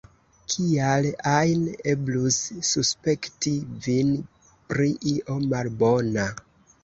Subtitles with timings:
[0.51, 2.37] Kial ajn eblus
[2.69, 3.53] suspekti
[3.87, 4.09] vin
[4.71, 6.27] pri io malbona!